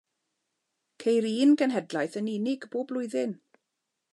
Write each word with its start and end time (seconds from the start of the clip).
Ceir 1.03 1.27
un 1.33 1.53
genhedlaeth 1.63 2.17
yn 2.23 2.31
unig 2.37 2.67
bob 2.73 2.91
blwyddyn. 2.93 3.37